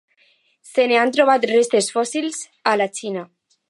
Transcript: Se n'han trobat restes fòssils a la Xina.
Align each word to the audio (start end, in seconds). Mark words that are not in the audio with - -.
Se 0.69 0.85
n'han 0.93 1.13
trobat 1.19 1.47
restes 1.53 1.93
fòssils 1.99 2.43
a 2.73 2.77
la 2.83 2.93
Xina. 3.01 3.29